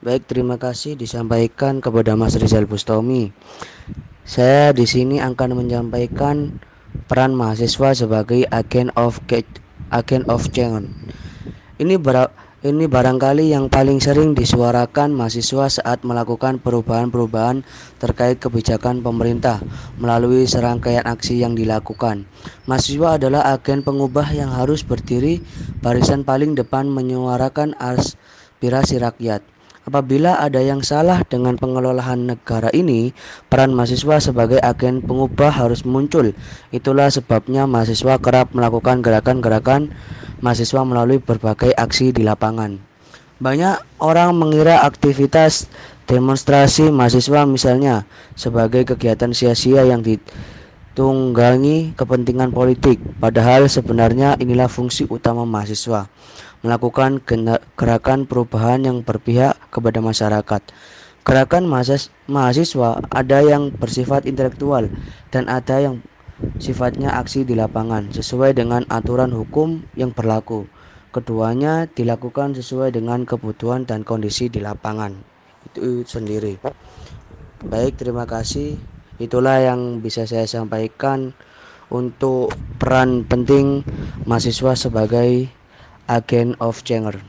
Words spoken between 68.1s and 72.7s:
sesuai dengan aturan hukum yang berlaku. Keduanya dilakukan